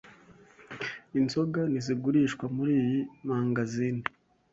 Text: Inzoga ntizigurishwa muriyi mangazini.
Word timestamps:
Inzoga 1.19 1.61
ntizigurishwa 1.71 2.45
muriyi 2.55 2.99
mangazini. 3.27 4.03